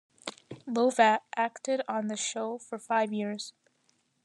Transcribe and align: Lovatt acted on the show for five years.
Lovatt 0.65 1.21
acted 1.35 1.81
on 1.87 2.07
the 2.07 2.17
show 2.17 2.57
for 2.57 2.79
five 2.79 3.13
years. 3.13 3.53